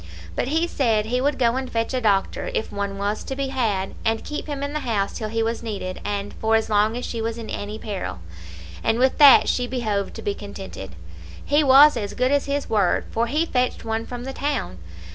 But 0.35 0.47
he 0.47 0.65
said 0.65 1.05
he 1.05 1.21
would 1.21 1.37
go 1.37 1.57
and 1.57 1.71
fetch 1.71 1.93
a 1.93 2.01
doctor, 2.01 2.49
if 2.55 2.71
one 2.71 2.97
was 2.97 3.23
to 3.23 3.35
be 3.35 3.49
had, 3.49 3.93
and 4.03 4.23
keep 4.23 4.47
him 4.47 4.63
in 4.63 4.73
the 4.73 4.79
house 4.79 5.15
till 5.15 5.29
he 5.29 5.43
was 5.43 5.61
needed, 5.61 6.01
and 6.03 6.33
for 6.33 6.55
as 6.55 6.71
long 6.71 6.97
as 6.97 7.05
she 7.05 7.21
was 7.21 7.37
in 7.37 7.51
any 7.51 7.77
peril; 7.77 8.17
and 8.83 8.97
with 8.97 9.19
that 9.19 9.47
she 9.47 9.67
behoved 9.67 10.15
to 10.15 10.23
be 10.23 10.33
contented. 10.33 10.95
He 11.45 11.63
was 11.63 11.95
as 11.97 12.15
good 12.15 12.31
as 12.31 12.45
his 12.47 12.67
word, 12.67 13.05
for 13.11 13.27
he 13.27 13.45
fetched 13.45 13.85
one 13.85 14.07
from 14.07 14.23
the 14.23 14.33
town. 14.33 14.79